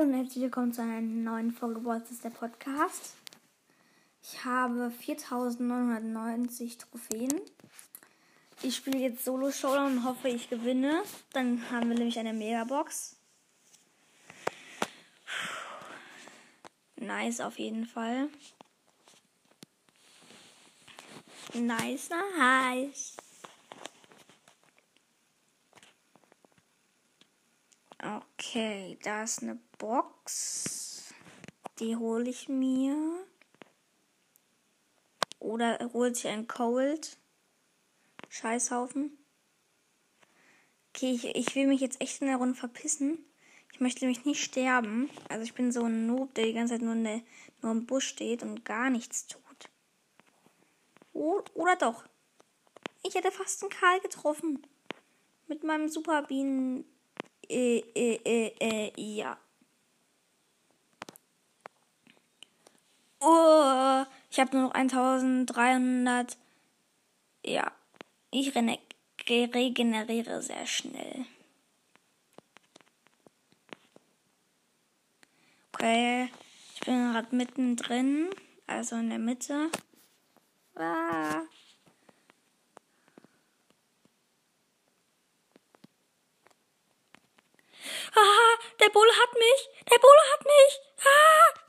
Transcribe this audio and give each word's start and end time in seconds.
Hallo 0.00 0.12
und 0.12 0.16
herzlich 0.16 0.44
willkommen 0.44 0.72
zu 0.72 0.80
einer 0.80 1.00
neuen 1.00 1.50
Folge 1.50 1.80
Bolzes 1.80 2.20
der 2.20 2.30
Podcast. 2.30 3.16
Ich 4.22 4.44
habe 4.44 4.90
4990 4.90 6.78
Trophäen. 6.78 7.40
Ich 8.62 8.76
spiele 8.76 8.98
jetzt 8.98 9.24
Solo 9.24 9.50
Showdown 9.50 9.98
und 9.98 10.04
hoffe, 10.04 10.28
ich 10.28 10.48
gewinne. 10.48 11.02
Dann 11.32 11.70
haben 11.70 11.90
wir 11.90 11.96
nämlich 11.96 12.18
eine 12.18 12.32
Megabox. 12.32 13.16
Nice 16.96 17.40
auf 17.40 17.58
jeden 17.58 17.84
Fall. 17.84 18.28
Nice, 21.52 22.08
nice. 22.38 23.16
Okay, 28.02 28.98
da 29.02 29.24
ist 29.24 29.42
eine 29.42 29.58
Box. 29.76 31.12
Die 31.78 31.96
hole 31.96 32.30
ich 32.30 32.48
mir. 32.48 32.96
Oder 35.38 35.78
holt 35.92 36.16
sich 36.16 36.28
ein 36.28 36.46
Cold. 36.46 37.18
Scheißhaufen. 38.30 39.18
Okay, 40.94 41.12
ich, 41.12 41.24
ich 41.24 41.54
will 41.54 41.66
mich 41.66 41.80
jetzt 41.80 42.00
echt 42.00 42.22
in 42.22 42.28
der 42.28 42.36
Runde 42.36 42.54
verpissen. 42.54 43.18
Ich 43.72 43.80
möchte 43.80 44.04
nämlich 44.04 44.24
nicht 44.24 44.42
sterben. 44.42 45.10
Also 45.28 45.42
ich 45.42 45.54
bin 45.54 45.70
so 45.70 45.84
ein 45.84 46.06
Noob, 46.06 46.34
der 46.34 46.46
die 46.46 46.54
ganze 46.54 46.74
Zeit 46.74 46.82
nur, 46.82 46.94
der, 46.94 47.20
nur 47.60 47.72
im 47.72 47.86
Busch 47.86 48.06
steht 48.06 48.42
und 48.42 48.64
gar 48.64 48.88
nichts 48.88 49.26
tut. 49.26 49.40
Oh, 51.12 51.42
oder 51.54 51.76
doch. 51.76 52.04
Ich 53.02 53.14
hätte 53.14 53.30
fast 53.30 53.62
einen 53.62 53.70
Karl 53.70 54.00
getroffen. 54.00 54.66
Mit 55.48 55.64
meinem 55.64 55.88
Superbienen 55.88 56.84
äh, 57.50 57.78
äh, 57.94 58.20
äh, 58.24 58.52
äh, 58.60 58.92
ja. 58.96 59.36
Oh, 63.20 64.04
ich 64.30 64.38
habe 64.40 64.56
nur 64.56 64.68
noch 64.68 64.74
1300. 64.74 66.38
Ja, 67.44 67.72
ich 68.30 68.54
regeneriere 68.54 70.42
sehr 70.42 70.66
schnell. 70.66 71.26
Okay, 75.72 76.30
ich 76.74 76.80
bin 76.80 77.12
gerade 77.12 77.34
mittendrin, 77.34 78.30
also 78.66 78.96
in 78.96 79.10
der 79.10 79.18
Mitte. 79.18 79.70
Ah. 80.76 81.42
Ah, 88.14 88.58
der 88.80 88.88
Bulle 88.90 89.12
hat 89.12 89.32
mich. 89.34 89.84
Der 89.90 89.98
Bulle 89.98 90.22
hat 90.32 90.39
mich. 90.50 91.04
Ah. 91.04 91.60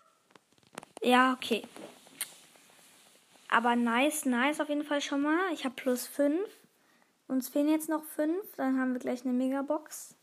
Ja, 1.03 1.33
okay. 1.33 1.63
Aber 3.49 3.75
nice, 3.75 4.25
nice 4.25 4.59
auf 4.59 4.69
jeden 4.69 4.85
Fall 4.85 5.01
schon 5.01 5.21
mal. 5.21 5.53
Ich 5.53 5.65
habe 5.65 5.75
plus 5.75 6.07
5. 6.07 6.49
Uns 7.27 7.49
fehlen 7.49 7.69
jetzt 7.69 7.89
noch 7.89 8.03
5. 8.03 8.55
Dann 8.55 8.79
haben 8.79 8.93
wir 8.93 8.99
gleich 8.99 9.23
eine 9.23 9.33
Megabox. 9.33 10.15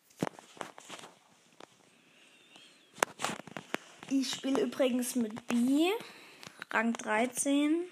Ich 4.10 4.30
spiele 4.30 4.62
übrigens 4.62 5.14
mit 5.14 5.46
B. 5.46 5.90
Rang 6.70 6.94
13. 6.94 7.84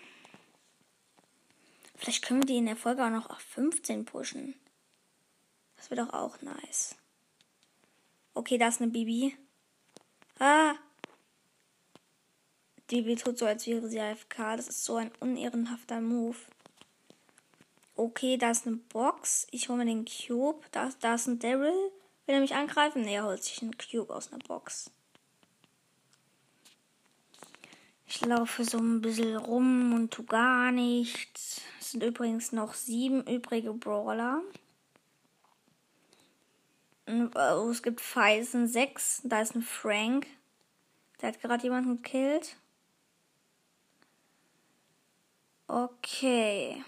Vielleicht 1.96 2.24
können 2.24 2.42
wir 2.42 2.46
die 2.46 2.56
in 2.56 2.66
der 2.66 2.76
Folge 2.76 3.04
auch 3.04 3.10
noch 3.10 3.28
auf 3.28 3.40
15 3.40 4.04
pushen. 4.04 4.54
Das 5.76 5.90
wäre 5.90 6.06
doch 6.06 6.14
auch 6.14 6.40
nice. 6.40 6.96
Okay, 8.32 8.58
da 8.58 8.68
ist 8.68 8.80
eine 8.80 8.90
Bibi. 8.90 9.36
Ah! 10.38 10.74
Die 12.90 13.02
Bibi 13.02 13.16
tut 13.16 13.38
so, 13.38 13.46
als 13.46 13.66
wäre 13.66 13.88
sie 13.88 14.00
AFK. 14.00 14.56
Das 14.56 14.68
ist 14.68 14.84
so 14.84 14.96
ein 14.96 15.10
unehrenhafter 15.20 16.00
Move. 16.00 16.36
Okay, 17.96 18.36
da 18.36 18.50
ist 18.50 18.66
eine 18.66 18.76
Box. 18.76 19.46
Ich 19.50 19.68
hole 19.68 19.78
mir 19.78 19.86
den 19.86 20.04
Cube. 20.04 20.60
Da, 20.70 20.90
da 21.00 21.14
ist 21.14 21.26
ein 21.26 21.38
Daryl. 21.38 21.90
Will 22.26 22.34
er 22.34 22.40
mich 22.40 22.54
angreifen? 22.54 23.02
Ne, 23.02 23.14
er 23.14 23.24
holt 23.24 23.42
sich 23.42 23.62
einen 23.62 23.76
Cube 23.78 24.14
aus 24.14 24.32
einer 24.32 24.44
Box. 24.44 24.90
Ich 28.06 28.24
laufe 28.24 28.64
so 28.64 28.78
ein 28.78 29.00
bisschen 29.00 29.36
rum 29.36 29.92
und 29.94 30.12
tu 30.12 30.24
gar 30.24 30.70
nichts. 30.70 31.62
Es 31.80 31.92
sind 31.92 32.04
übrigens 32.04 32.52
noch 32.52 32.74
sieben 32.74 33.26
übrige 33.26 33.72
Brawler. 33.72 34.42
Oh, 37.08 37.70
es 37.70 37.82
gibt 37.82 38.00
Feisen 38.00 38.66
6. 38.66 39.22
Da 39.24 39.40
ist 39.40 39.54
ein 39.54 39.62
Frank. 39.62 40.26
Der 41.20 41.28
hat 41.28 41.40
gerade 41.40 41.62
jemanden 41.62 42.02
gekillt. 42.02 42.56
Okay. 45.68 46.84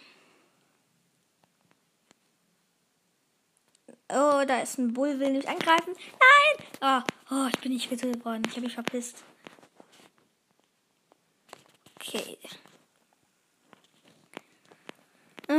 Oh, 4.11 4.43
da 4.47 4.61
ist 4.61 4.79
ein 4.79 4.93
Bull, 4.95 5.21
will 5.21 5.33
mich 5.33 5.49
angreifen. 5.49 5.95
Nein! 5.95 6.67
Oh, 6.81 7.35
oh 7.35 7.49
ich 7.53 7.61
bin 7.61 7.73
nicht 7.73 7.91
getötet 7.91 8.25
worden. 8.25 8.43
Ich 8.47 8.53
habe 8.53 8.63
mich 8.63 8.75
verpisst. 8.75 9.23
Okay. 11.97 12.39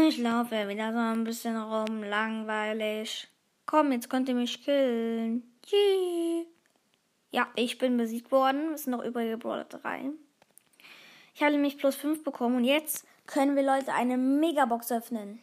Ich 0.08 0.18
laufe 0.18 0.68
wieder 0.68 0.92
so 0.92 1.00
ein 1.00 1.24
bisschen 1.24 1.58
rum. 1.58 2.04
Langweilig. 2.04 3.28
Komm, 3.70 3.92
jetzt 3.92 4.10
könnt 4.10 4.28
ihr 4.28 4.34
mich 4.34 4.64
killen. 4.64 5.44
Yee. 5.68 6.48
Ja, 7.30 7.48
ich 7.56 7.78
bin 7.78 7.98
besiegt 7.98 8.32
worden. 8.32 8.74
Es 8.74 8.86
sind 8.86 8.94
noch 8.94 9.04
übrige 9.04 9.38
Brawler 9.38 9.66
3. 9.66 10.10
Ich 11.36 11.44
habe 11.44 11.52
nämlich 11.52 11.78
plus 11.78 11.96
5 11.96 12.24
bekommen 12.24 12.56
und 12.56 12.64
jetzt 12.64 13.06
können 13.28 13.56
wir 13.56 13.62
Leute 13.62 13.94
eine 13.94 14.18
Megabox 14.18 14.92
öffnen. 14.92 15.38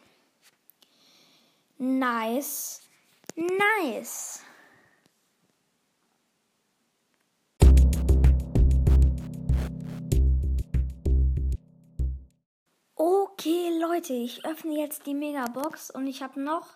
Nice. 1.77 2.81
Nice. 3.37 4.41
Okay, 12.95 13.69
Leute, 13.79 14.11
ich 14.11 14.43
öffne 14.43 14.77
jetzt 14.77 15.05
die 15.05 15.13
Megabox 15.13 15.91
und 15.91 16.07
ich 16.07 16.21
habe 16.21 16.41
noch 16.41 16.67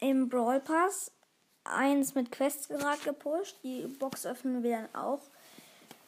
im 0.00 0.28
Brawl 0.28 0.60
Pass 0.60 1.12
eins 1.64 2.14
mit 2.14 2.32
Quests 2.32 2.68
gerade 2.68 3.00
gepusht. 3.02 3.56
Die 3.62 3.86
Box 3.86 4.26
öffnen 4.26 4.62
wir 4.62 4.76
dann 4.78 4.94
auch. 4.94 5.20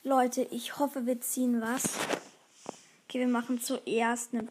Leute, 0.02 0.42
ich 0.50 0.78
hoffe, 0.78 1.06
wir 1.06 1.20
ziehen 1.20 1.60
was. 1.60 1.84
Okay, 3.04 3.20
wir 3.20 3.28
machen 3.28 3.60
zuerst 3.60 4.34
eine 4.34 4.48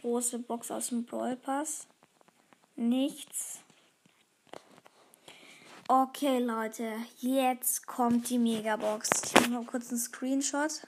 große 0.00 0.38
Box 0.38 0.70
aus 0.70 0.88
dem 0.88 1.04
Brawl 1.04 1.36
Pass. 1.36 1.86
Nichts. 2.76 3.60
Okay, 5.86 6.38
Leute, 6.38 6.94
jetzt 7.18 7.86
kommt 7.86 8.30
die 8.30 8.38
Megabox. 8.38 9.10
Ich 9.24 9.34
mache 9.34 9.50
mal 9.50 9.64
kurz 9.64 9.90
einen 9.90 9.98
Screenshot. 9.98 10.86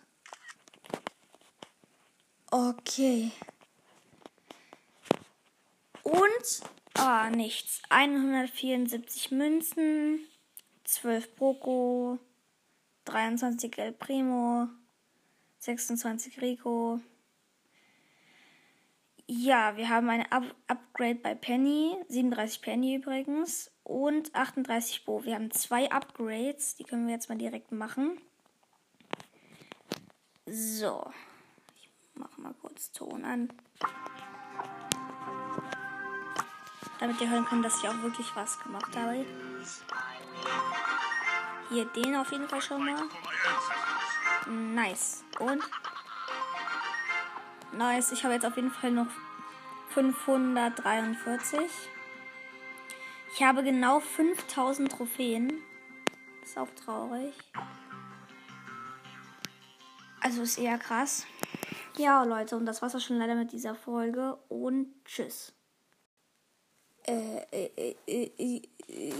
Okay. 2.51 3.31
Und 6.03 6.63
Ah, 6.99 7.31
nichts. 7.31 7.83
174 7.91 9.31
Münzen, 9.31 10.21
12 10.85 11.37
Poco, 11.37 12.19
23 13.05 13.77
El 13.79 13.93
Primo, 13.93 14.69
26 15.59 16.41
Rico. 16.41 17.01
Ja, 19.27 19.77
wir 19.77 19.89
haben 19.89 20.09
eine 20.09 20.31
Up 20.33 20.55
Upgrade 20.69 21.17
bei 21.17 21.35
Penny, 21.35 21.97
37 22.09 22.63
Penny 22.63 22.95
übrigens 22.95 23.71
und 23.83 24.35
38 24.35 25.05
Bo. 25.05 25.25
Wir 25.25 25.35
haben 25.35 25.51
zwei 25.51 25.91
Upgrades, 25.91 26.77
die 26.77 26.85
können 26.85 27.07
wir 27.07 27.15
jetzt 27.15 27.29
mal 27.29 27.37
direkt 27.37 27.73
machen. 27.73 28.21
So, 30.47 31.11
ich 31.75 31.91
mache 32.15 32.41
mal 32.41 32.55
kurz 32.55 32.93
Ton 32.93 33.25
an 33.25 33.53
damit 37.01 37.21
ihr 37.21 37.31
hören 37.31 37.45
könnt, 37.45 37.65
dass 37.65 37.83
ich 37.83 37.89
auch 37.89 38.03
wirklich 38.03 38.35
was 38.35 38.59
gemacht 38.61 38.97
habe. 38.97 39.25
Hier 41.69 41.85
den 41.87 42.17
auf 42.17 42.31
jeden 42.31 42.49
Fall 42.49 42.63
schon 42.63 42.85
mal. 42.85 43.03
Nice. 44.47 45.25
Und? 45.41 45.63
Nice. 47.73 48.13
Ich 48.13 48.25
habe 48.25 48.35
jetzt 48.35 48.47
auf 48.47 48.57
jeden 48.57 48.71
Fall 48.71 48.93
noch 48.93 49.09
543. 49.91 51.61
Ich 53.35 53.43
habe 53.43 53.63
genau 53.65 54.01
5000 54.01 54.91
Trophäen. 54.91 55.53
Ist 56.43 56.57
auch 56.57 56.71
traurig. 56.85 57.35
Also 60.21 60.43
ist 60.43 60.59
eher 60.59 60.79
krass. 60.79 61.27
Ja, 61.97 62.23
Leute, 62.25 62.57
und 62.57 62.67
das 62.67 62.83
war's 62.83 62.95
auch 62.95 63.01
schon 63.01 63.19
leider 63.19 63.35
mit 63.35 63.53
dieser 63.53 63.75
Folge. 63.75 64.39
Und 64.49 65.05
tschüss. 65.05 65.56
Äh, 67.07 67.47
äh, 67.53 67.95
äh, 68.09 68.31
äh, 68.37 68.63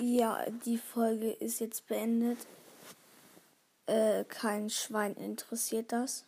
ja, 0.03 0.45
die 0.65 0.79
Folge 0.79 1.31
ist 1.31 1.61
jetzt 1.61 1.87
beendet. 1.87 2.39
Äh, 3.87 4.25
kein 4.25 4.71
Schwein 4.71 5.15
interessiert 5.15 5.93
das. 5.93 6.27